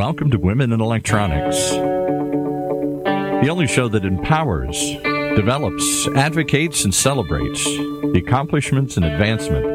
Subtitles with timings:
[0.00, 4.74] Welcome to Women in Electronics, the only show that empowers,
[5.36, 9.66] develops, advocates, and celebrates the accomplishments and advancement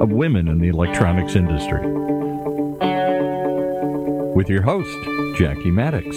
[0.00, 1.86] of women in the electronics industry.
[4.34, 4.96] With your host,
[5.36, 6.16] Jackie Maddox.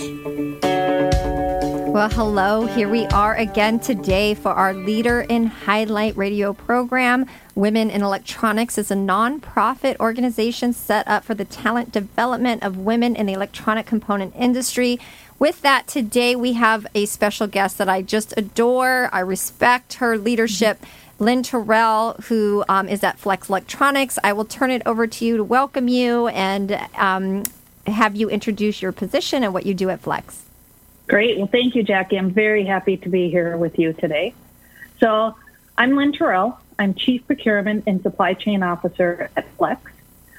[1.97, 2.67] Well, hello.
[2.67, 7.25] Here we are again today for our Leader in Highlight radio program.
[7.55, 13.15] Women in Electronics is a nonprofit organization set up for the talent development of women
[13.15, 14.99] in the electronic component industry.
[15.39, 19.09] With that, today we have a special guest that I just adore.
[19.11, 20.85] I respect her leadership.
[21.17, 24.19] Lynn Torrel, who um, is at Flex Electronics.
[24.23, 27.41] I will turn it over to you to welcome you and um,
[27.87, 30.43] have you introduce your position and what you do at Flex.
[31.07, 31.37] Great.
[31.37, 32.17] Well, thank you, Jackie.
[32.17, 34.33] I'm very happy to be here with you today.
[34.99, 35.35] So,
[35.77, 36.59] I'm Lynn Torrel.
[36.77, 39.79] I'm Chief Procurement and Supply Chain Officer at Flex.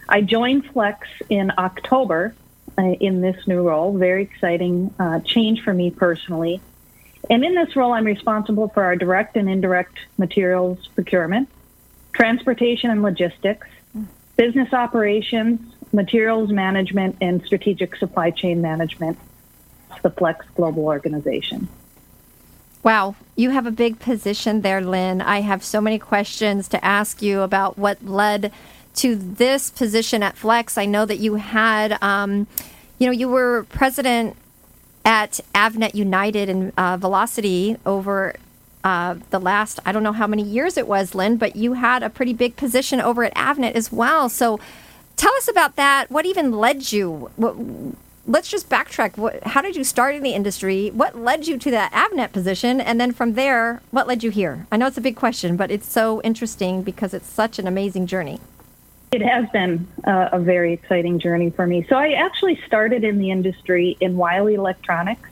[0.08, 2.34] I joined Flex in October
[2.76, 3.96] uh, in this new role.
[3.96, 6.60] Very exciting uh, change for me personally.
[7.30, 11.48] And in this role, I'm responsible for our direct and indirect materials procurement,
[12.12, 13.66] transportation and logistics,
[14.36, 15.60] business operations,
[15.92, 19.18] materials management, and strategic supply chain management
[20.02, 21.68] the Flex Global Organization.
[22.82, 25.20] Wow, you have a big position there, Lynn.
[25.20, 28.52] I have so many questions to ask you about what led
[28.96, 30.78] to this position at Flex.
[30.78, 32.46] I know that you had, um,
[32.98, 34.36] you know, you were president
[35.04, 38.34] at Avnet United and uh, Velocity over
[38.84, 42.02] uh, the last, I don't know how many years it was, Lynn, but you had
[42.02, 44.28] a pretty big position over at Avnet as well.
[44.28, 44.60] So
[45.16, 46.10] tell us about that.
[46.10, 47.30] What even led you?
[47.36, 47.56] What,
[48.28, 49.16] let's just backtrack.
[49.16, 50.90] What, how did you start in the industry?
[50.90, 52.80] What led you to that Avnet position?
[52.80, 54.66] And then from there, what led you here?
[54.70, 58.06] I know it's a big question, but it's so interesting because it's such an amazing
[58.06, 58.38] journey.
[59.10, 61.86] It has been uh, a very exciting journey for me.
[61.88, 65.30] So I actually started in the industry in Wyle Electronics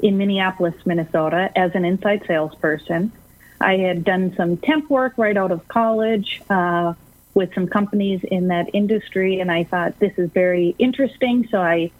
[0.00, 3.10] in Minneapolis, Minnesota, as an inside salesperson.
[3.58, 6.92] I had done some temp work right out of college uh,
[7.32, 11.48] with some companies in that industry, and I thought this is very interesting.
[11.50, 11.90] So I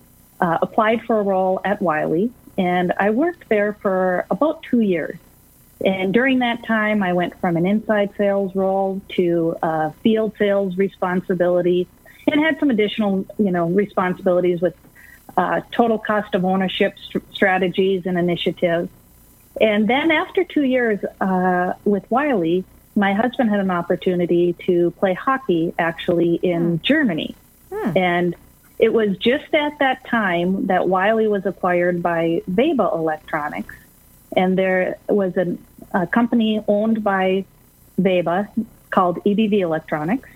[0.40, 5.18] uh, applied for a role at Wyle, and I worked there for about two years.
[5.84, 10.76] And during that time, I went from an inside sales role to uh, field sales
[10.76, 11.86] responsibility,
[12.26, 14.74] and had some additional, you know, responsibilities with
[15.36, 18.88] uh, total cost of ownership st- strategies and initiatives.
[19.60, 22.62] And then after two years uh, with Wyle,
[22.94, 26.82] my husband had an opportunity to play hockey actually in hmm.
[26.82, 27.36] Germany.
[27.70, 27.96] Hmm.
[27.96, 28.36] And
[28.78, 33.74] it was just at that time that Wyle was acquired by Veba Electronics,
[34.36, 35.56] and there was a,
[35.94, 37.44] a company owned by
[37.98, 38.48] Veba
[38.90, 40.28] called EBV Electronics.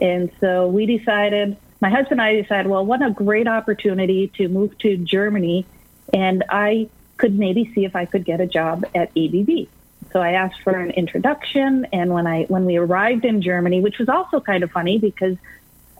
[0.00, 4.48] And so we decided, my husband and I decided, well, what a great opportunity to
[4.48, 5.66] move to Germany,
[6.12, 9.68] and I could maybe see if I could get a job at EBV.
[10.12, 13.98] So I asked for an introduction, and when I when we arrived in Germany, which
[13.98, 15.36] was also kind of funny because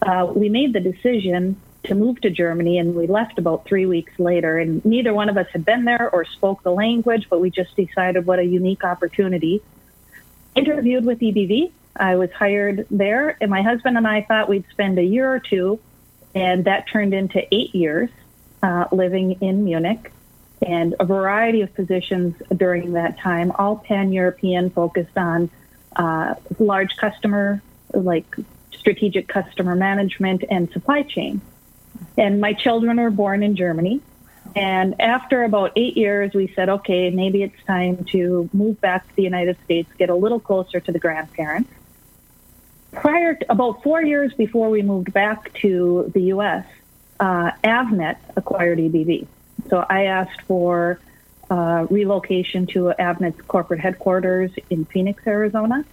[0.05, 4.19] uh, we made the decision to move to Germany, and we left about three weeks
[4.19, 4.59] later.
[4.59, 7.77] And neither one of us had been there or spoke the language, but we just
[7.77, 9.63] decided what a unique opportunity.
[10.55, 11.73] Interviewed with EBV.
[11.97, 15.39] I was hired there, and my husband and I thought we'd spend a year or
[15.39, 15.79] two,
[16.35, 18.11] and that turned into eight years
[18.63, 20.11] uh, living in Munich
[20.67, 25.51] and a variety of positions during that time, all pan European, focused on
[25.97, 28.37] uh, large customer, like
[28.79, 31.41] strategic customer management and supply chain.
[32.17, 34.01] And my children were born in Germany.
[34.57, 39.17] And after about eight years, we said, okay, maybe it's time to move back to
[39.17, 41.71] the United States, get a little closer to the grandparents.
[42.93, 46.65] Prior to about four years before we moved back to the U.S.,
[47.19, 49.27] uh, Avnet acquired EBV.
[49.69, 51.01] So I asked for
[51.51, 55.85] uh, relocation to Avnet's corporate headquarters in Phoenix, Arizona.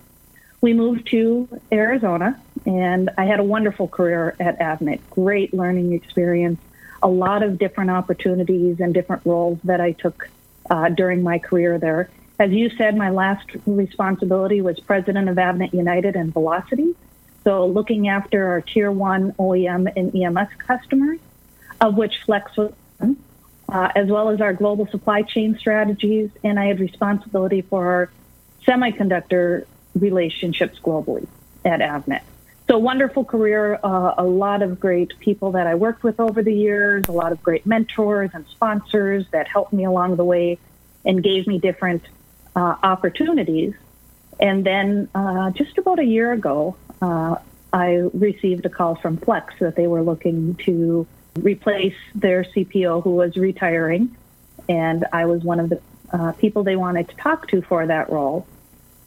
[0.62, 6.60] We moved to Arizona and I had a wonderful career at Avnet, great learning experience,
[7.02, 10.30] a lot of different opportunities and different roles that I took
[10.70, 12.10] uh, during my career there.
[12.40, 16.96] As you said, my last responsibility was president of Avnet United and Velocity.
[17.44, 21.20] So looking after our tier one OEM and EMS customers,
[21.80, 23.18] of which Flex was one,
[23.70, 26.30] uh, as well as our global supply chain strategies.
[26.44, 28.12] And I had responsibility for our
[28.68, 29.66] semiconductor
[29.96, 31.28] relationships globally
[31.66, 32.22] at Avnet.
[32.72, 36.54] So wonderful career, uh, a lot of great people that I worked with over the
[36.54, 40.58] years, a lot of great mentors and sponsors that helped me along the way
[41.04, 42.02] and gave me different
[42.56, 43.74] uh, opportunities.
[44.40, 47.36] And then uh, just about a year ago, uh,
[47.74, 51.06] I received a call from Flex that they were looking to
[51.42, 54.16] replace their CPO who was retiring.
[54.70, 55.82] And I was one of the
[56.14, 58.48] uh, people they wanted to talk to for that role.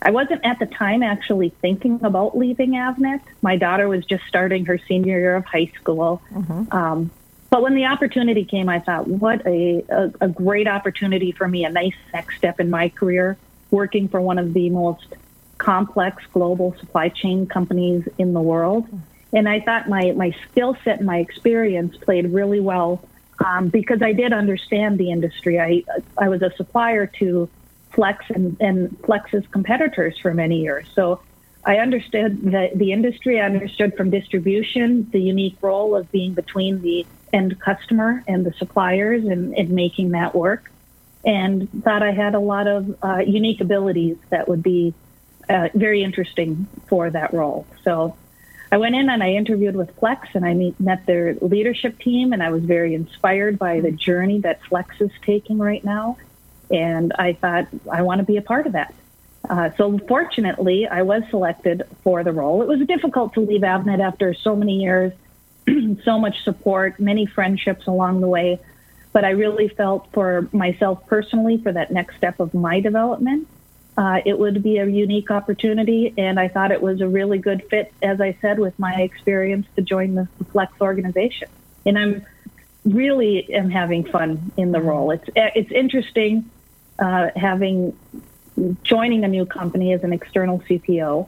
[0.04, 3.22] I wasn't at the time actually thinking about leaving Avnet.
[3.40, 6.22] My daughter was just starting her senior year of high school.
[6.30, 6.76] Mm-hmm.
[6.76, 7.10] Um,
[7.48, 11.64] but when the opportunity came, I thought, what a, a, a great opportunity for me,
[11.64, 13.38] a nice next step in my career,
[13.70, 15.06] working for one of the most
[15.56, 18.86] complex global supply chain companies in the world.
[19.32, 23.02] And I thought my, my skill set and my experience played really well
[23.44, 25.58] um, because I did understand the industry.
[25.58, 25.84] I,
[26.18, 27.48] I was a supplier to
[27.94, 30.86] Flex and, and Flex's competitors for many years.
[30.94, 31.20] So
[31.64, 33.40] I understood the, the industry.
[33.40, 38.52] I understood from distribution the unique role of being between the end customer and the
[38.54, 40.70] suppliers and, and making that work.
[41.24, 44.92] And thought I had a lot of uh, unique abilities that would be
[45.48, 47.66] uh, very interesting for that role.
[47.82, 48.16] So
[48.70, 52.32] I went in and I interviewed with Flex and I meet, met their leadership team,
[52.32, 56.18] and I was very inspired by the journey that Flex is taking right now.
[56.70, 58.94] And I thought, I want to be a part of that.
[59.48, 62.62] Uh, so fortunately, I was selected for the role.
[62.62, 65.12] It was difficult to leave Avnet after so many years,
[66.04, 68.58] so much support, many friendships along the way.
[69.12, 73.46] But I really felt for myself personally, for that next step of my development,
[73.96, 76.14] uh, it would be a unique opportunity.
[76.16, 79.66] And I thought it was a really good fit, as I said, with my experience
[79.76, 81.48] to join the, Flex organization.
[81.84, 82.26] And I'm
[82.84, 85.10] really am having fun in the role.
[85.10, 86.50] It's it's interesting
[86.98, 87.96] uh, having
[88.82, 91.26] joining a new company as an external CPO,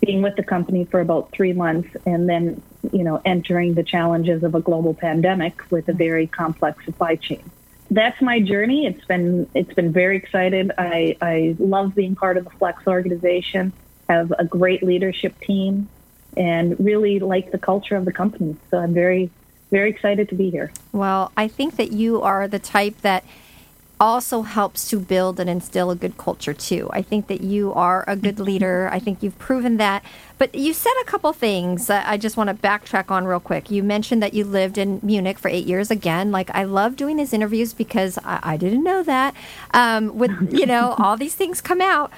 [0.00, 2.60] being with the company for about three months, and then
[2.92, 7.50] you know entering the challenges of a global pandemic with a very complex supply chain.
[7.90, 8.86] That's my journey.
[8.86, 10.72] It's been it's been very excited.
[10.78, 13.72] I, I love being part of the Flex organization.
[14.08, 15.88] Have a great leadership team,
[16.36, 18.56] and really like the culture of the company.
[18.70, 19.30] So I'm very
[19.74, 20.70] very excited to be here.
[20.92, 23.24] Well, I think that you are the type that
[23.98, 26.88] also helps to build and instill a good culture too.
[26.92, 28.88] I think that you are a good leader.
[28.92, 30.04] I think you've proven that.
[30.38, 33.68] But you said a couple things I just want to backtrack on real quick.
[33.68, 35.90] You mentioned that you lived in Munich for eight years.
[35.90, 39.34] Again, like I love doing these interviews because I, I didn't know that.
[39.72, 42.12] Um, with you know all these things come out.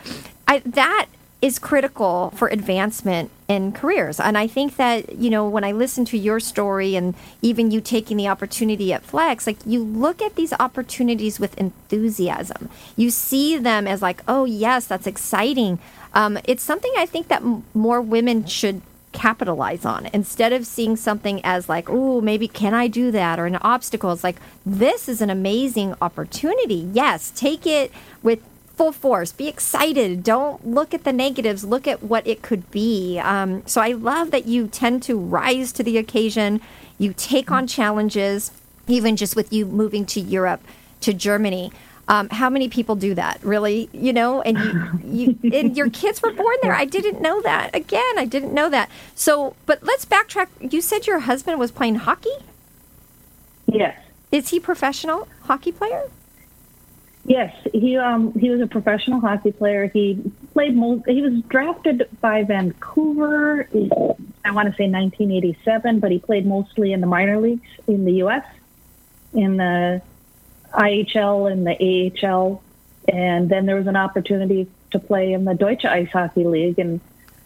[0.46, 1.06] I, that
[1.42, 4.18] is critical for advancement in careers.
[4.18, 7.80] And I think that, you know, when I listen to your story and even you
[7.80, 12.70] taking the opportunity at Flex, like you look at these opportunities with enthusiasm.
[12.96, 15.78] You see them as like, oh, yes, that's exciting.
[16.14, 18.80] Um, it's something I think that m- more women should
[19.12, 23.46] capitalize on instead of seeing something as like oh maybe can i do that or
[23.46, 24.36] an obstacle it's like
[24.66, 27.90] this is an amazing opportunity yes take it
[28.22, 28.40] with
[28.76, 29.32] full force.
[29.32, 30.22] Be excited.
[30.22, 31.64] Don't look at the negatives.
[31.64, 33.18] Look at what it could be.
[33.18, 36.60] Um, so I love that you tend to rise to the occasion.
[36.98, 38.52] You take on challenges,
[38.86, 40.62] even just with you moving to Europe,
[41.00, 41.72] to Germany.
[42.08, 43.88] Um, how many people do that, really?
[43.92, 46.74] You know, and you, you and your kids were born there.
[46.74, 47.74] I didn't know that.
[47.74, 48.90] Again, I didn't know that.
[49.14, 50.48] So, but let's backtrack.
[50.72, 52.36] You said your husband was playing hockey.
[53.66, 53.98] Yes.
[54.30, 56.08] Is he professional hockey player?
[57.26, 59.88] Yes, he um he was a professional hockey player.
[59.88, 60.74] He played.
[61.06, 63.68] He was drafted by Vancouver.
[64.44, 68.12] I want to say 1987, but he played mostly in the minor leagues in the
[68.14, 68.44] U.S.
[69.34, 70.02] in the
[70.72, 72.62] IHL and the AHL,
[73.08, 76.78] and then there was an opportunity to play in the Deutsche Ice Hockey League.
[76.78, 77.00] And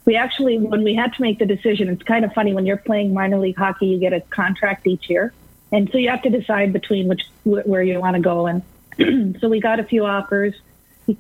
[0.05, 2.77] we actually, when we had to make the decision, it's kind of funny when you're
[2.77, 5.33] playing minor league hockey, you get a contract each year,
[5.73, 8.61] and so you have to decide between which where you want to go and
[9.41, 10.55] so we got a few offers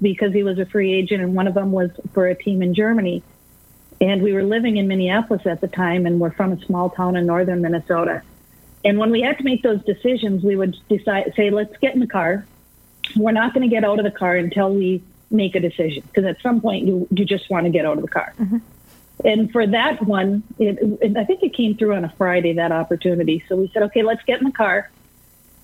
[0.00, 2.74] because he was a free agent, and one of them was for a team in
[2.74, 3.22] Germany.
[4.00, 7.16] And we were living in Minneapolis at the time, and we're from a small town
[7.16, 8.22] in northern Minnesota.
[8.84, 12.00] And when we had to make those decisions, we would decide, say, let's get in
[12.00, 12.46] the car.
[13.16, 16.24] We're not going to get out of the car until we make a decision, because
[16.24, 18.32] at some point you you just want to get out of the car.
[18.38, 18.58] Mm-hmm.
[19.24, 22.72] And for that one, it, it, I think it came through on a Friday that
[22.72, 23.44] opportunity.
[23.48, 24.90] So we said, okay, let's get in the car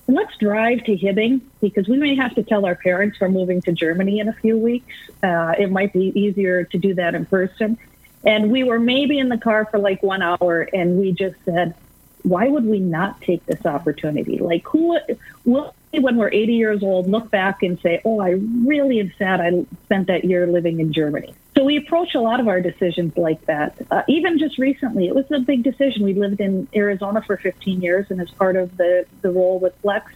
[0.08, 3.72] let's drive to Hibbing because we may have to tell our parents we're moving to
[3.72, 4.94] Germany in a few weeks.
[5.22, 7.78] Uh, it might be easier to do that in person.
[8.24, 11.74] And we were maybe in the car for like one hour, and we just said,
[12.22, 14.38] why would we not take this opportunity?
[14.38, 14.98] Like, who
[15.44, 19.40] will, when we're 80 years old, look back and say, oh, I really am sad
[19.40, 21.34] I spent that year living in Germany?
[21.56, 23.78] So we approach a lot of our decisions like that.
[23.90, 26.04] Uh, even just recently, it was a big decision.
[26.04, 29.74] We lived in Arizona for 15 years, and as part of the, the role with
[29.80, 30.12] Flex,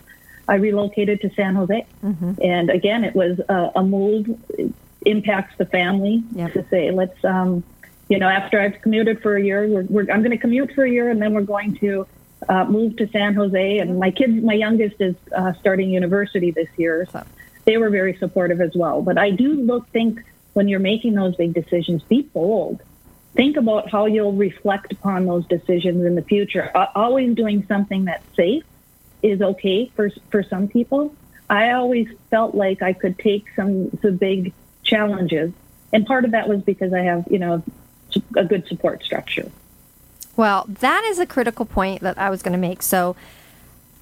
[0.49, 1.87] I relocated to San Jose.
[2.05, 2.33] Mm-hmm.
[2.43, 4.39] And again, it was a, a move,
[5.07, 6.53] impacts the family yep.
[6.53, 7.65] to say, let's, um,
[8.11, 10.85] you know, after I've commuted for a year, we're, we're, I'm going to commute for
[10.85, 12.07] a year, and then we're going to
[12.51, 16.69] uh, moved to San Jose, and my kids, my youngest is uh, starting university this
[16.77, 17.07] year.
[17.11, 17.25] So
[17.65, 19.01] they were very supportive as well.
[19.01, 22.81] But I do look think when you're making those big decisions, be bold.
[23.35, 26.71] Think about how you'll reflect upon those decisions in the future.
[26.75, 28.65] Uh, always doing something that's safe
[29.23, 31.15] is okay for for some people.
[31.49, 34.53] I always felt like I could take some some big
[34.83, 35.53] challenges,
[35.93, 37.63] and part of that was because I have you know
[38.37, 39.51] a good support structure.
[40.37, 42.83] Well, that is a critical point that I was going to make.
[42.83, 43.15] So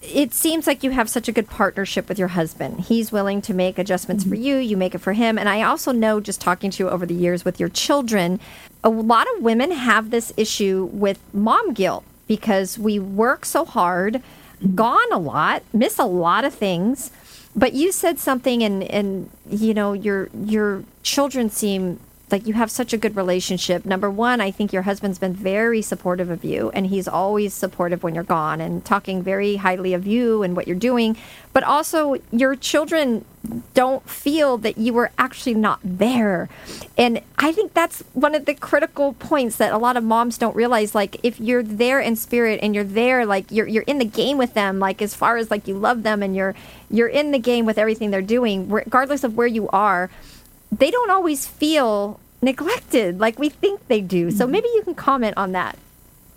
[0.01, 2.81] it seems like you have such a good partnership with your husband.
[2.83, 4.31] He's willing to make adjustments mm-hmm.
[4.31, 5.39] for you, you make it for him.
[5.39, 8.39] And I also know, just talking to you over the years with your children,
[8.85, 14.15] a lot of women have this issue with mom guilt because we work so hard,
[14.15, 14.75] mm-hmm.
[14.77, 17.11] gone a lot, miss a lot of things.
[17.57, 21.99] But you said something, and, and you know your your children seem
[22.33, 23.85] like you have such a good relationship.
[23.85, 28.03] Number one, I think your husband's been very supportive of you, and he's always supportive
[28.03, 31.17] when you're gone and talking very highly of you and what you're doing.
[31.53, 33.25] But also, your children
[33.73, 36.49] don't feel that you were actually not there.
[36.97, 40.55] And I think that's one of the critical points that a lot of moms don't
[40.55, 40.95] realize.
[40.95, 44.39] Like, if you're there in spirit and you're there, like you're you're in the game
[44.39, 46.55] with them, like as far as like you love them and you're
[46.91, 50.11] you're in the game with everything they're doing, regardless of where you are
[50.71, 54.31] they don't always feel neglected like we think they do.
[54.31, 54.53] So mm-hmm.
[54.53, 55.79] maybe you can comment on that.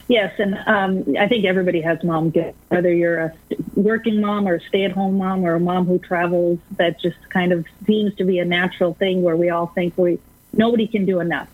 [0.07, 3.33] Yes, and um, I think everybody has mom guilt, whether you're a
[3.75, 6.59] working mom or a stay-at-home mom or a mom who travels.
[6.77, 10.19] That just kind of seems to be a natural thing where we all think we
[10.51, 11.47] nobody can do enough.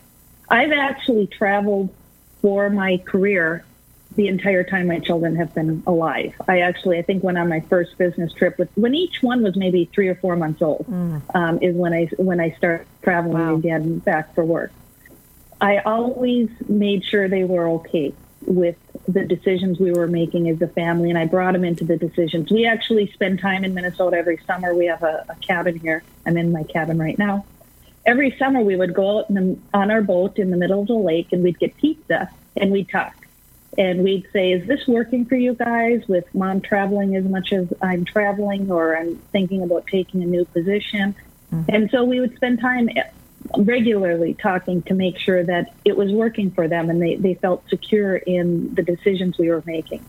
[0.49, 1.93] I've actually traveled
[2.41, 3.63] for my career
[4.17, 6.33] the entire time my children have been alive.
[6.47, 9.55] I actually, I think, went on my first business trip with when each one was
[9.55, 10.87] maybe three or four months old.
[10.89, 11.21] Mm.
[11.35, 13.55] Um, is when I when I started traveling wow.
[13.55, 14.71] again back for work.
[15.61, 18.13] I always made sure they were okay
[18.45, 18.75] with
[19.07, 22.51] the decisions we were making as a family, and I brought them into the decisions.
[22.51, 24.73] We actually spend time in Minnesota every summer.
[24.73, 26.03] We have a, a cabin here.
[26.25, 27.45] I'm in my cabin right now.
[28.05, 30.93] Every summer, we would go out the, on our boat in the middle of the
[30.93, 33.26] lake, and we'd get pizza and we'd talk
[33.77, 37.67] and we'd say, "Is this working for you guys?" With mom traveling as much as
[37.81, 41.15] I'm traveling, or I'm thinking about taking a new position,
[41.51, 41.63] mm-hmm.
[41.69, 42.89] and so we would spend time
[43.57, 47.67] regularly talking to make sure that it was working for them and they, they felt
[47.69, 50.03] secure in the decisions we were making.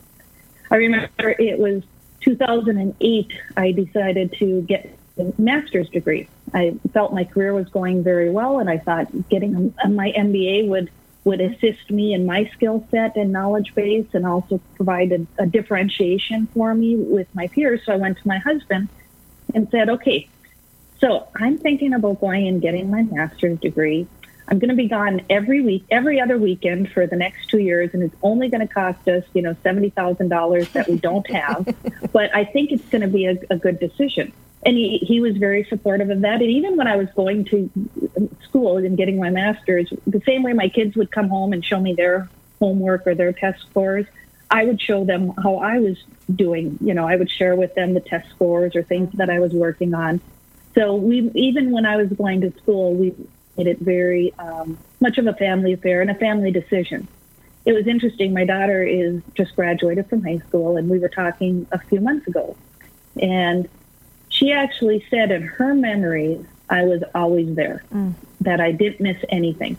[0.70, 1.82] I remember it was
[2.20, 3.32] 2008.
[3.56, 6.28] I decided to get a master's degree.
[6.54, 10.90] I felt my career was going very well, and I thought getting my MBA would
[11.28, 15.46] would assist me in my skill set and knowledge base and also provide a, a
[15.46, 17.84] differentiation for me with my peers.
[17.84, 18.88] So I went to my husband
[19.54, 20.26] and said, okay,
[21.00, 24.06] so I'm thinking about going and getting my master's degree.
[24.48, 27.90] I'm going to be gone every week, every other weekend for the next two years,
[27.92, 31.28] and it's only going to cost us, you know, seventy thousand dollars that we don't
[31.30, 31.68] have.
[32.12, 34.32] but I think it's going to be a, a good decision
[34.64, 36.40] and he, he was very supportive of that.
[36.40, 37.70] And even when I was going to
[38.42, 41.80] school and getting my master's, the same way my kids would come home and show
[41.80, 44.06] me their homework or their test scores,
[44.50, 46.02] I would show them how I was
[46.34, 46.78] doing.
[46.80, 49.52] You know, I would share with them the test scores or things that I was
[49.52, 50.20] working on.
[50.74, 53.14] So we, even when I was going to school, we
[53.56, 57.06] made it very um, much of a family affair and a family decision.
[57.64, 58.32] It was interesting.
[58.32, 62.26] My daughter is just graduated from high school, and we were talking a few months
[62.26, 62.56] ago,
[63.20, 63.68] and
[64.38, 68.14] she actually said in her memories, I was always there, mm.
[68.40, 69.76] that I didn't miss anything.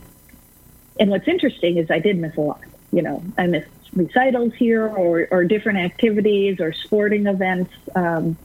[0.99, 2.61] And what's interesting is I did miss a lot.
[2.91, 8.37] You know, I missed recitals here or, or different activities or sporting events um,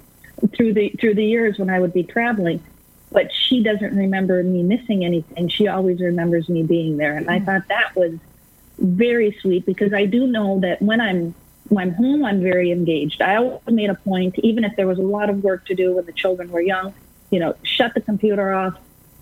[0.55, 2.63] through the through the years when I would be traveling.
[3.11, 5.49] But she doesn't remember me missing anything.
[5.49, 7.33] She always remembers me being there, and mm.
[7.33, 8.19] I thought that was
[8.79, 11.35] very sweet because I do know that when I'm
[11.69, 13.23] when home, I'm very engaged.
[13.23, 15.95] I always made a point, even if there was a lot of work to do
[15.95, 16.95] when the children were young,
[17.31, 18.79] you know, shut the computer off,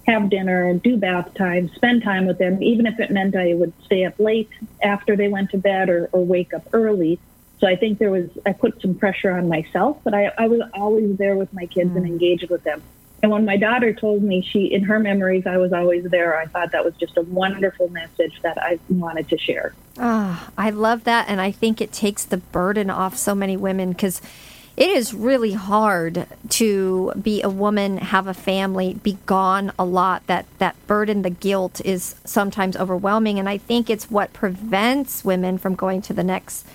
[0.07, 3.73] have dinner, do bath time, spend time with them, even if it meant I would
[3.85, 4.51] stay up late
[4.83, 7.21] after they went to bed or, or wake up early.
[7.61, 10.63] So I think there was, I put some pressure on myself, but I, I was
[10.75, 11.97] always there with my kids mm.
[11.99, 12.83] and engaged with them.
[13.23, 16.47] And when my daughter told me she, in her memories, I was always there, I
[16.47, 19.75] thought that was just a wonderful message that I wanted to share.
[19.97, 21.29] Oh, I love that.
[21.29, 24.21] And I think it takes the burden off so many women because
[24.76, 30.26] it is really hard to be a woman, have a family, be gone a lot.
[30.26, 33.38] That, that burden, the guilt is sometimes overwhelming.
[33.38, 36.67] And I think it's what prevents women from going to the next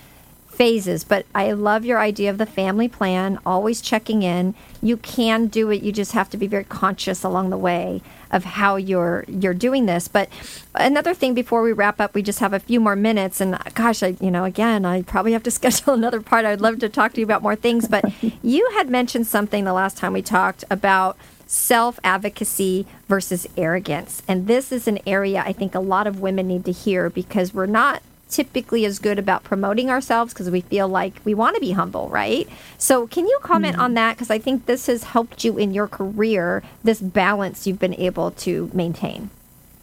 [0.57, 1.03] phases.
[1.03, 4.55] But I love your idea of the family plan, always checking in.
[4.81, 5.83] You can do it.
[5.83, 9.85] You just have to be very conscious along the way of how you're you're doing
[9.85, 10.07] this.
[10.07, 10.29] But
[10.73, 13.39] another thing before we wrap up, we just have a few more minutes.
[13.39, 16.43] And gosh, I you know again, I probably have to schedule another part.
[16.43, 17.87] I'd love to talk to you about more things.
[17.87, 18.11] But
[18.41, 24.23] you had mentioned something the last time we talked about self advocacy versus arrogance.
[24.27, 27.53] And this is an area I think a lot of women need to hear because
[27.53, 31.61] we're not typically as good about promoting ourselves because we feel like we want to
[31.61, 32.47] be humble, right?
[32.77, 33.83] So, can you comment mm-hmm.
[33.83, 34.15] on that?
[34.15, 38.31] Because I think this has helped you in your career, this balance you've been able
[38.31, 39.29] to maintain.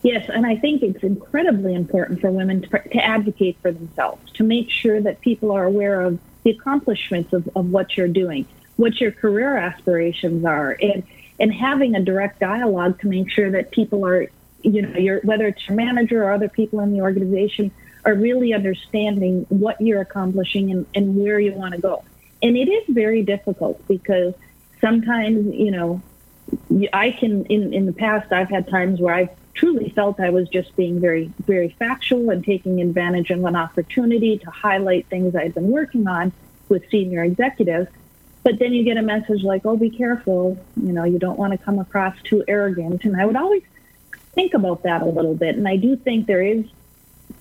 [0.02, 4.44] Yes, and I think it's incredibly important for women to, to advocate for themselves, to
[4.44, 8.46] make sure that people are aware of the accomplishments of, of what you're doing,
[8.76, 11.02] what your career aspirations are, and
[11.40, 14.28] and having a direct dialogue to make sure that people are,
[14.62, 17.70] you know, your whether it's your manager or other people in the organization
[18.04, 22.04] are really understanding what you're accomplishing and, and where you want to go.
[22.42, 24.34] And it is very difficult because
[24.80, 26.02] sometimes, you know,
[26.92, 30.48] I can, in, in the past, I've had times where I've truly felt I was
[30.48, 35.54] just being very, very factual and taking advantage of an opportunity to highlight things I'd
[35.54, 36.32] been working on
[36.68, 37.88] with senior executives.
[38.42, 40.62] But then you get a message like, oh, be careful.
[40.76, 43.04] You know, you don't want to come across too arrogant.
[43.04, 43.62] And I would always
[44.34, 45.56] think about that a little bit.
[45.56, 46.66] And I do think there is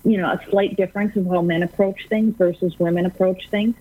[0.04, 3.74] you know, a slight difference of how men approach things versus women approach things.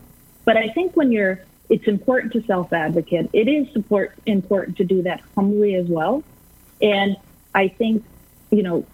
[0.46, 1.40] But I think when you're,
[1.70, 3.30] it's important to self advocate.
[3.34, 6.24] It is support, important to do that humbly as well.
[6.82, 7.18] And
[7.54, 8.04] I think,
[8.52, 8.86] you know,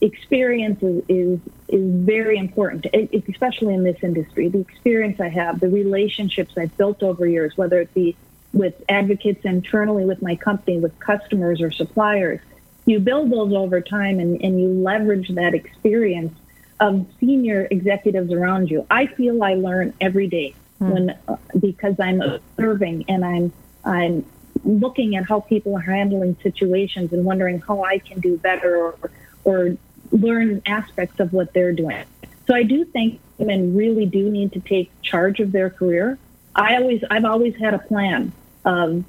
[0.00, 2.86] experience is, is, is very important,
[3.28, 4.48] especially in this industry.
[4.48, 8.16] The experience I have, the relationships I've built over years, whether it be
[8.52, 12.40] with advocates internally with my company, with customers or suppliers,
[12.84, 16.36] you build those over time and, and you leverage that experience
[16.80, 18.86] of senior executives around you.
[18.90, 20.90] I feel I learn every day hmm.
[20.90, 23.52] when uh, because I'm observing and I'm
[23.84, 24.24] I'm
[24.64, 29.10] looking at how people are handling situations and wondering how I can do better or
[29.44, 29.76] or
[30.10, 32.04] learn aspects of what they're doing.
[32.46, 36.18] So I do think women really do need to take charge of their career.
[36.54, 38.32] I always I've always had a plan.
[38.64, 39.04] Um,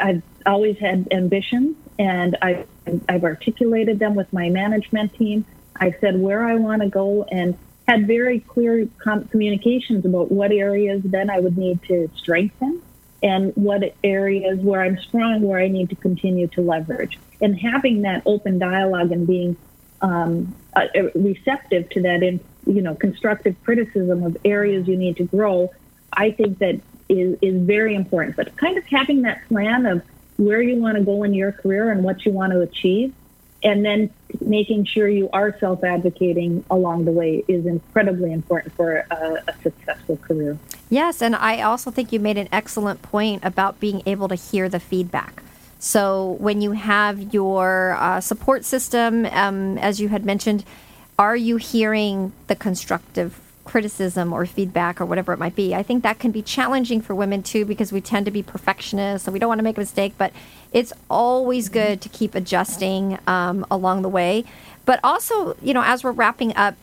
[0.00, 2.66] I've always had ambitions and I've,
[3.08, 5.44] I've articulated them with my management team
[5.80, 10.50] I said where I want to go and had very clear com- communications about what
[10.52, 12.82] areas then I would need to strengthen
[13.22, 17.18] and what areas where I'm strong, where I need to continue to leverage.
[17.40, 19.56] And having that open dialogue and being
[20.00, 25.24] um, uh, receptive to that, in, you know, constructive criticism of areas you need to
[25.24, 25.72] grow,
[26.12, 28.36] I think that is, is very important.
[28.36, 30.02] But kind of having that plan of
[30.36, 33.14] where you want to go in your career and what you want to achieve
[33.66, 39.04] and then making sure you are self advocating along the way is incredibly important for
[39.10, 40.56] a, a, successful career.
[40.88, 44.68] Yes, and I also think you made an excellent point about being able to hear
[44.68, 45.42] the feedback.
[45.80, 50.64] So when you have your uh, support system, um, as you had mentioned,
[51.18, 55.74] are you hearing the constructive criticism or feedback or whatever it might be.
[55.74, 59.26] I think that can be challenging for women too because we tend to be perfectionists
[59.26, 60.32] and we don't want to make a mistake, but
[60.72, 64.44] it's always good to keep adjusting um, along the way.
[64.86, 66.76] But also, you know, as we're wrapping up,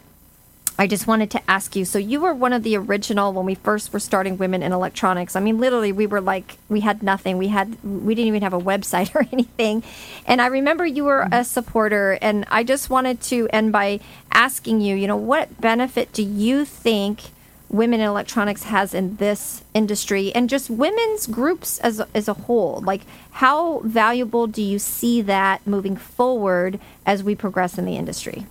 [0.77, 1.85] I just wanted to ask you.
[1.85, 5.35] So you were one of the original when we first were starting women in electronics.
[5.35, 7.37] I mean, literally, we were like we had nothing.
[7.37, 9.83] We had we didn't even have a website or anything.
[10.25, 12.17] And I remember you were a supporter.
[12.21, 13.99] And I just wanted to end by
[14.31, 14.95] asking you.
[14.95, 17.21] You know, what benefit do you think
[17.69, 22.81] women in electronics has in this industry, and just women's groups as as a whole?
[22.83, 28.47] Like, how valuable do you see that moving forward as we progress in the industry?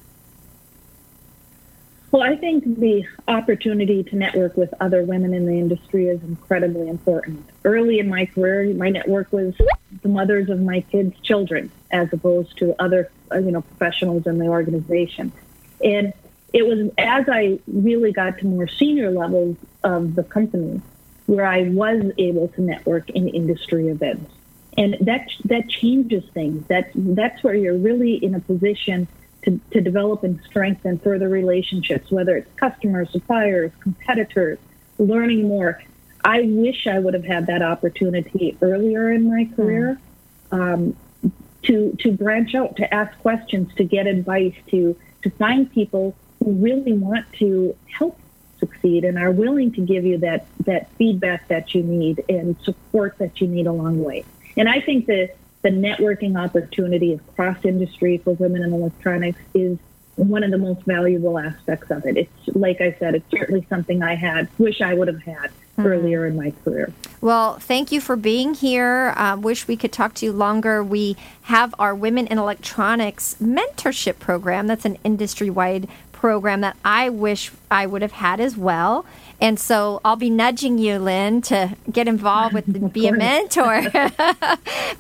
[2.13, 6.89] Well, I think the opportunity to network with other women in the industry is incredibly
[6.89, 7.49] important.
[7.65, 9.55] Early in my career, my network was
[10.03, 14.37] the mothers of my kids' children, as opposed to other, uh, you know, professionals in
[14.37, 15.33] the organization.
[15.83, 16.13] And
[16.53, 20.83] it was as I really got to more senior levels of the company
[21.25, 24.31] where I was able to network in industry events,
[24.77, 26.67] and that that changes things.
[26.67, 29.09] That that's where you're really in a position
[29.43, 34.59] to, to develop and strengthen further relationships, whether it's customers, suppliers, competitors,
[34.99, 35.83] learning more.
[36.25, 39.99] I wish I would have had that opportunity earlier in my career
[40.53, 40.97] um,
[41.63, 46.53] to to branch out, to ask questions, to get advice, to to find people who
[46.53, 48.19] really want to help
[48.59, 53.19] succeed and are willing to give you that that feedback that you need and support
[53.19, 54.25] that you need along the way.
[54.57, 59.79] And I think that the networking opportunity across industry for women in electronics is
[60.17, 62.17] one of the most valuable aspects of it.
[62.17, 65.87] It's like I said, it's certainly something I had wish I would have had mm-hmm.
[65.87, 66.93] earlier in my career.
[67.21, 69.15] Well, thank you for being here.
[69.17, 70.83] Uh, wish we could talk to you longer.
[70.85, 74.67] We have our Women in Electronics mentorship program.
[74.67, 79.07] That's an industry wide program that I wish I would have had as well.
[79.43, 83.83] And so I'll be nudging you, Lynn, to get involved with be a mentor.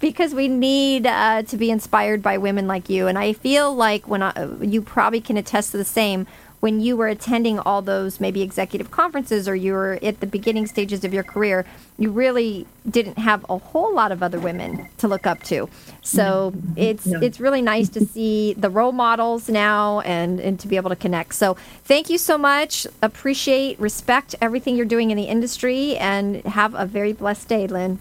[0.01, 3.07] Because we need uh, to be inspired by women like you.
[3.07, 6.27] And I feel like when I, you probably can attest to the same
[6.63, 10.65] when you were attending all those maybe executive conferences or you were at the beginning
[10.65, 11.67] stages of your career,
[11.99, 15.69] you really didn't have a whole lot of other women to look up to.
[16.03, 16.73] So mm-hmm.
[16.77, 17.19] it's no.
[17.21, 20.97] it's really nice to see the role models now and, and to be able to
[20.97, 21.35] connect.
[21.35, 22.87] So thank you so much.
[23.03, 27.99] Appreciate, respect everything you're doing in the industry and have a very blessed day, Lynn.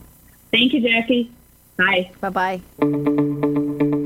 [0.52, 1.32] Thank you, Jackie.
[1.78, 2.12] Bye.
[2.22, 2.62] Bye.
[2.78, 4.02] Bye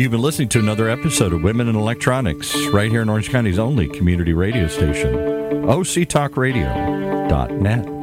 [0.00, 3.58] You've been listening to another episode of Women in Electronics right here in Orange County's
[3.58, 7.99] only community radio station, octalkradio.net.